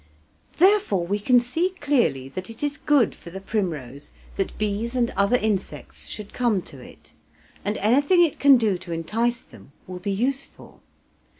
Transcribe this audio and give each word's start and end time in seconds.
Therefore, 0.57 1.05
we 1.05 1.19
can 1.19 1.39
see 1.39 1.75
clearly 1.79 2.27
that 2.29 2.49
it 2.49 2.63
is 2.63 2.75
good 2.75 3.13
for 3.13 3.29
the 3.29 3.39
primrose 3.39 4.13
that 4.35 4.57
bees 4.57 4.95
and 4.95 5.11
other 5.11 5.37
insects 5.37 6.07
should 6.07 6.33
come 6.33 6.63
to 6.63 6.79
it, 6.79 7.11
and 7.63 7.77
anything 7.77 8.23
it 8.23 8.39
can 8.39 8.57
do 8.57 8.79
to 8.79 8.93
entice 8.93 9.43
them 9.43 9.73
will 9.85 9.99
be 9.99 10.09
useful. 10.11 10.81